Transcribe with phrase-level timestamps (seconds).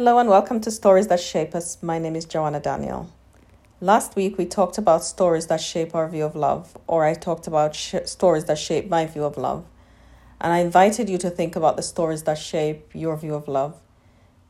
[0.00, 1.76] Hello and welcome to Stories That Shape Us.
[1.82, 3.12] My name is Joanna Daniel.
[3.82, 7.46] Last week we talked about stories that shape our view of love, or I talked
[7.46, 9.66] about sh- stories that shape my view of love.
[10.40, 13.78] And I invited you to think about the stories that shape your view of love.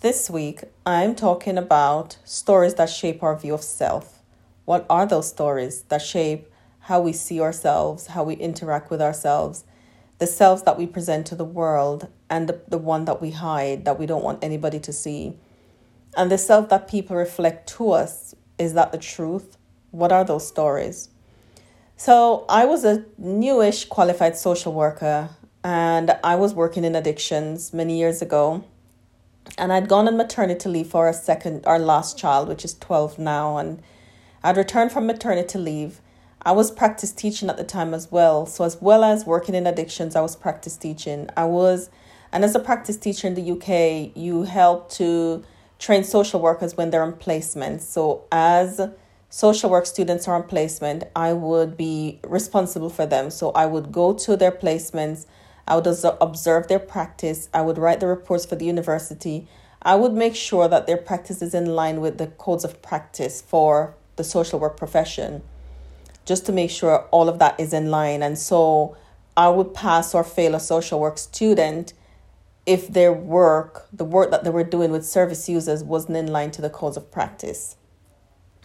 [0.00, 4.24] This week I'm talking about stories that shape our view of self.
[4.64, 6.48] What are those stories that shape
[6.80, 9.62] how we see ourselves, how we interact with ourselves,
[10.18, 13.84] the selves that we present to the world, and the, the one that we hide,
[13.84, 15.36] that we don't want anybody to see.
[16.16, 19.56] And the self that people reflect to us, is that the truth?
[19.90, 21.08] What are those stories?
[21.96, 25.30] So, I was a newish qualified social worker
[25.64, 28.64] and I was working in addictions many years ago.
[29.56, 33.18] And I'd gone on maternity leave for our second, our last child, which is 12
[33.18, 33.56] now.
[33.56, 33.82] And
[34.42, 36.00] I'd returned from maternity leave
[36.46, 38.46] I was practice teaching at the time as well.
[38.46, 41.28] So, as well as working in addictions, I was practice teaching.
[41.36, 41.90] I was,
[42.32, 45.44] and as a practice teacher in the UK, you help to
[45.78, 47.82] train social workers when they're on placement.
[47.82, 48.80] So, as
[49.30, 53.30] social work students are on placement, I would be responsible for them.
[53.30, 55.26] So, I would go to their placements,
[55.68, 59.48] I would observe their practice, I would write the reports for the university.
[59.82, 63.40] I would make sure that their practice is in line with the codes of practice
[63.40, 65.42] for the social work profession
[66.26, 68.22] just to make sure all of that is in line.
[68.22, 68.96] And so
[69.36, 71.94] I would pass or fail a social work student
[72.66, 76.50] if their work, the work that they were doing with service users, wasn't in line
[76.52, 77.76] to the codes of practice.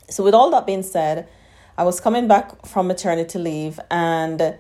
[0.09, 1.29] So, with all that being said,
[1.77, 4.57] I was coming back from maternity leave and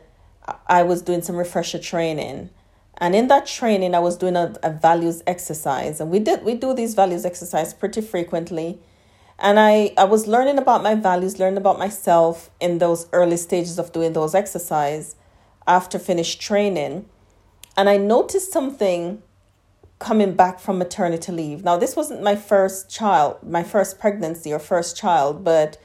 [0.67, 2.49] I was doing some refresher training.
[2.97, 5.99] And in that training, I was doing a, a values exercise.
[5.99, 8.79] And we did we do these values exercise pretty frequently.
[9.39, 13.79] And I, I was learning about my values, learning about myself in those early stages
[13.79, 15.15] of doing those exercise
[15.65, 17.07] after finished training.
[17.75, 19.23] And I noticed something
[20.01, 21.63] coming back from maternity leave.
[21.63, 25.77] Now, this wasn't my first child, my first pregnancy or first child, but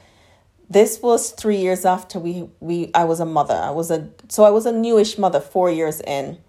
[0.69, 3.53] this was three years after we, we I was a mother.
[3.53, 6.39] I was a so I was a newish mother four years in.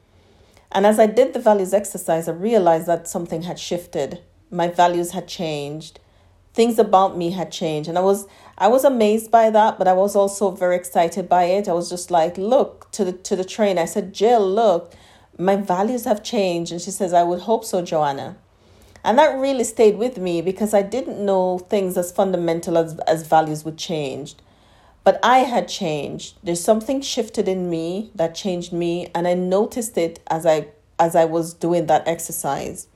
[0.72, 4.20] And as I did the values exercise, I realized that something had shifted.
[4.50, 6.00] My values had changed
[6.54, 8.26] things about me had changed and i was
[8.56, 11.88] i was amazed by that but i was also very excited by it i was
[11.88, 14.93] just like look to the to the train i said jill look
[15.38, 16.72] my values have changed.
[16.72, 18.37] And she says i would hope so joanna.
[19.04, 23.26] And that really stayed with me because i didn't know things as fundamental as, as
[23.26, 24.34] values would change.
[25.04, 26.37] But i had changed.
[26.43, 30.69] There's something shifted in me that changed me and i noticed it as i
[30.99, 32.88] as i was doing that exercise.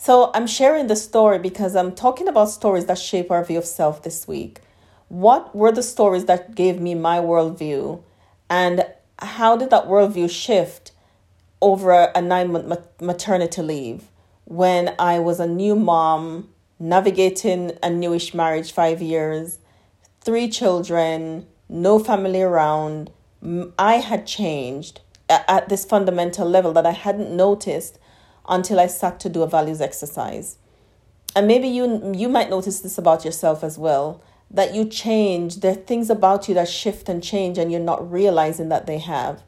[0.00, 3.64] So I'm sharing the story because I'm talking about stories that shape our view of
[3.64, 4.60] self this week.
[5.08, 8.00] What were the stories that gave me my worldview?
[8.48, 8.86] And
[9.18, 10.92] how did that worldview shift
[11.60, 14.04] over a nine month maternity leave
[14.44, 16.48] when I was a new mom,
[16.78, 19.58] navigating a newish marriage, five years,
[20.20, 23.10] three children, no family around?
[23.78, 27.98] I had changed at this fundamental level that I hadn't noticed
[28.48, 30.56] until I sat to do a values exercise.
[31.36, 35.72] And maybe you you might notice this about yourself as well that you change there
[35.72, 39.42] are things about you that shift and change and you're not realizing that they have.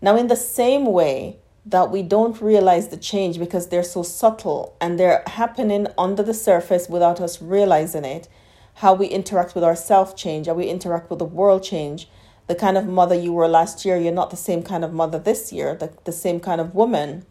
[0.00, 4.76] Now in the same way that we don't realize the change because they're so subtle
[4.80, 8.28] and they're happening under the surface without us realizing it,
[8.74, 12.08] how we interact with ourselves change, how we interact with the world change.
[12.46, 15.18] The kind of mother you were last year, you're not the same kind of mother
[15.18, 17.26] this year, the, the same kind of woman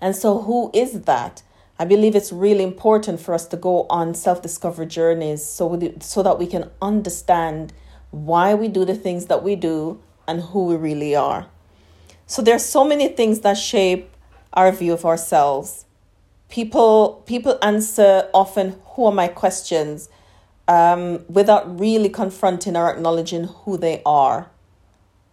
[0.00, 1.42] and so, who is that?
[1.78, 6.22] I believe it's really important for us to go on self discovery journeys so, so
[6.22, 7.72] that we can understand
[8.10, 11.46] why we do the things that we do and who we really are.
[12.26, 14.10] So, there's so many things that shape
[14.52, 15.84] our view of ourselves.
[16.48, 20.08] People, people answer often, Who are my questions?
[20.68, 24.50] Um, without really confronting or acknowledging who they are.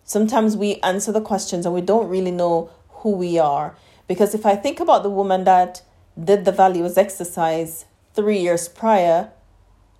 [0.03, 3.75] Sometimes we answer the questions and we don't really know who we are.
[4.07, 5.81] Because if I think about the woman that
[6.21, 9.31] did the values exercise three years prior,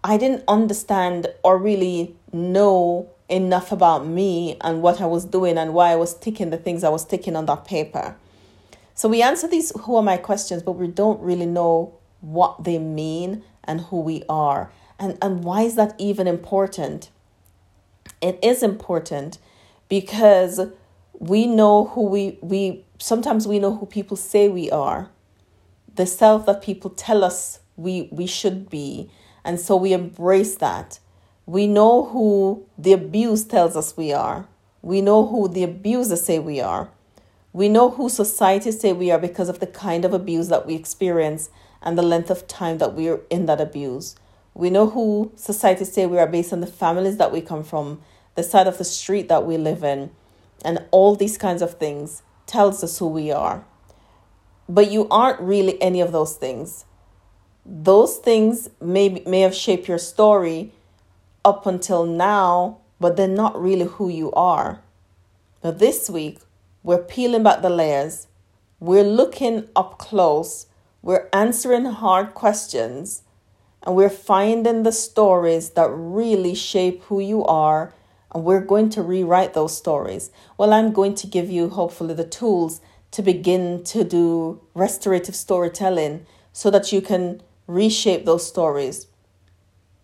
[0.04, 5.74] I didn't understand or really know enough about me and what I was doing and
[5.74, 8.16] why I was ticking the things I was ticking on that paper.
[8.96, 12.78] So we answer these who are my questions, but we don't really know what they
[12.78, 14.72] mean and who we are.
[15.00, 17.10] And, and why is that even important?
[18.22, 19.40] It is important
[19.90, 20.60] because
[21.14, 25.10] we know who we, we sometimes we know who people say we are,
[25.96, 29.10] the self that people tell us we, we should be.
[29.44, 31.00] And so we embrace that.
[31.46, 34.48] We know who the abuse tells us we are.
[34.82, 36.90] We know who the abusers say we are.
[37.52, 40.76] We know who society say we are because of the kind of abuse that we
[40.76, 41.50] experience
[41.82, 44.16] and the length of time that we're in that abuse.
[44.54, 48.02] We know who society say we are based on the families that we come from,
[48.36, 50.12] the side of the street that we live in,
[50.64, 53.66] and all these kinds of things tells us who we are.
[54.70, 56.86] But you aren't really any of those things.
[57.66, 60.72] Those things may may have shaped your story
[61.46, 64.82] up until now, but they're not really who you are.
[65.62, 66.40] But this week,
[66.84, 68.28] we're peeling back the layers.
[68.80, 70.68] We're looking up close.
[71.02, 73.24] We're answering hard questions.
[73.84, 77.94] And we're finding the stories that really shape who you are.
[78.34, 80.32] And we're going to rewrite those stories.
[80.58, 82.82] Well, I'm going to give you, hopefully, the tools
[83.12, 89.08] to begin to do restorative storytelling so that you can reshape those stories,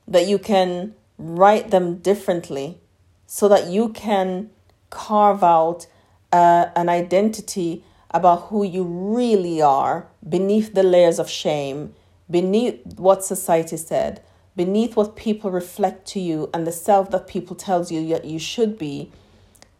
[0.08, 2.80] that you can write them differently,
[3.28, 4.50] so that you can
[4.90, 5.86] carve out
[6.32, 11.94] uh, an identity about who you really are beneath the layers of shame,
[12.30, 14.24] beneath what society said,
[14.56, 18.40] beneath what people reflect to you and the self that people tells you that you
[18.40, 19.12] should be,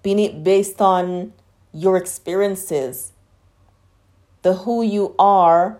[0.04, 1.34] beneath based on
[1.74, 3.12] your experiences,
[4.42, 5.80] the who you are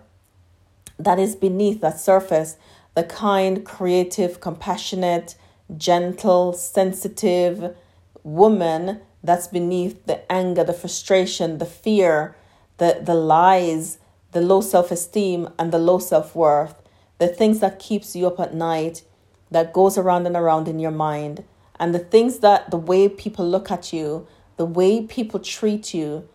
[0.98, 2.58] that is beneath that surface,
[2.96, 5.36] the kind, creative, compassionate,
[5.78, 7.76] gentle, sensitive
[8.24, 12.36] woman that's beneath the anger, the frustration, the fear,
[12.78, 13.98] the, the lies,
[14.32, 16.76] the low self-esteem and the low self-worth,
[17.18, 19.04] the things that keeps you up at night,
[19.52, 21.44] that goes around and around in your mind,
[21.80, 24.28] and the things that the way people look at you,
[24.58, 26.28] the way people treat you,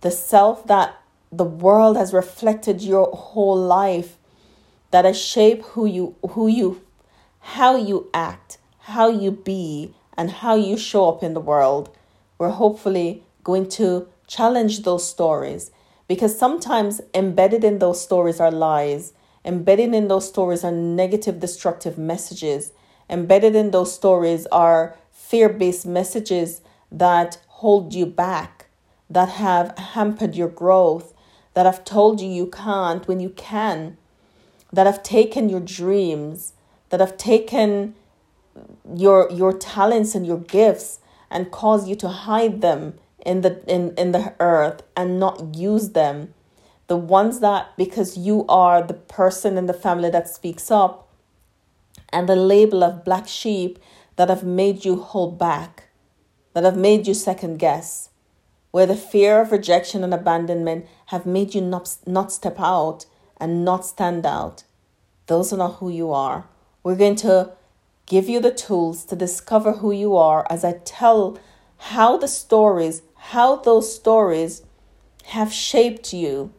[0.00, 4.16] the self that the world has reflected your whole life
[4.90, 6.80] that has shaped who you who you
[7.40, 8.57] how you act,
[8.88, 11.90] how you be, and how you show up in the world
[12.38, 15.70] we're hopefully going to challenge those stories.
[16.06, 19.12] Because sometimes embedded in those stories are lies,
[19.44, 22.72] embedded in those stories are negative, destructive messages,
[23.10, 28.66] embedded in those stories are fear based messages that hold you back,
[29.10, 31.12] that have hampered your growth,
[31.54, 33.96] that have told you you can't when you can,
[34.72, 36.52] that have taken your dreams,
[36.90, 37.94] that have taken
[38.94, 41.00] your your talents and your gifts
[41.30, 42.94] and cause you to hide them
[43.24, 46.34] in the in, in the earth and not use them.
[46.86, 51.08] The ones that because you are the person in the family that speaks up
[52.10, 53.78] and the label of black sheep
[54.16, 55.84] that have made you hold back
[56.54, 58.08] that have made you second guess
[58.70, 63.06] where the fear of rejection and abandonment have made you not, not step out
[63.38, 64.64] and not stand out.
[65.26, 66.46] Those are not who you are.
[66.82, 67.52] We're going to
[68.08, 71.38] give you the tools to discover who you are as I tell
[71.76, 74.62] how the stories, how those stories
[75.26, 76.50] have shaped you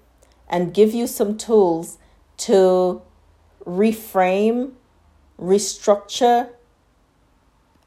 [0.47, 1.97] and give you some tools
[2.37, 3.01] to
[3.65, 4.73] reframe,
[5.41, 6.49] restructure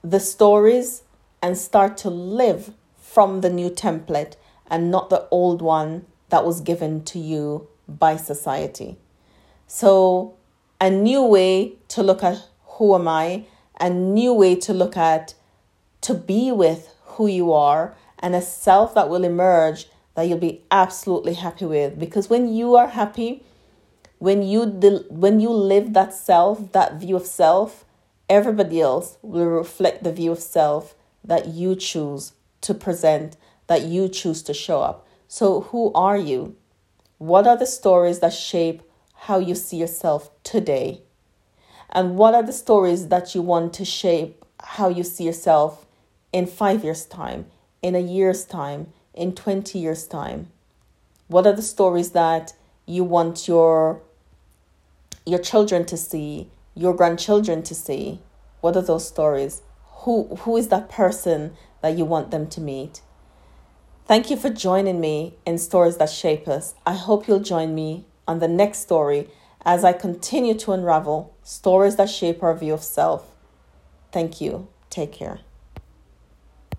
[0.02, 1.04] the stories
[1.40, 4.34] and start to live from the new template
[4.66, 8.96] and not the old one that was given to you by society.
[9.68, 10.34] So,
[10.80, 13.44] a new way to look at who am I
[13.80, 15.34] a new way to look at,
[16.02, 20.62] to be with who you are, and a self that will emerge that you'll be
[20.70, 21.98] absolutely happy with.
[21.98, 23.42] Because when you are happy,
[24.18, 27.84] when you del- when you live that self, that view of self,
[28.28, 33.36] everybody else will reflect the view of self that you choose to present,
[33.66, 35.06] that you choose to show up.
[35.28, 36.56] So, who are you?
[37.18, 38.82] What are the stories that shape
[39.14, 41.02] how you see yourself today?
[41.92, 45.84] And what are the stories that you want to shape how you see yourself
[46.32, 47.46] in five years' time,
[47.82, 50.48] in a year's time, in 20 years' time?
[51.28, 52.54] What are the stories that
[52.86, 54.00] you want your
[55.24, 58.20] your children to see, your grandchildren to see?
[58.62, 59.60] What are those stories?
[60.02, 63.02] Who who is that person that you want them to meet?
[64.06, 66.74] Thank you for joining me in Stories That Shape Us.
[66.86, 69.28] I hope you'll join me on the next story
[69.64, 73.26] as I continue to unravel stories that shape our view of self.
[74.10, 74.68] Thank you.
[74.90, 75.40] Take care.